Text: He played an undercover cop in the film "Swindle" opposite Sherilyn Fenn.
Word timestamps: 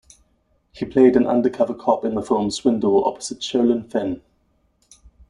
He 0.71 0.83
played 0.83 1.15
an 1.15 1.27
undercover 1.27 1.75
cop 1.75 2.03
in 2.05 2.15
the 2.15 2.23
film 2.23 2.49
"Swindle" 2.49 3.05
opposite 3.05 3.37
Sherilyn 3.37 3.87
Fenn. 3.91 4.23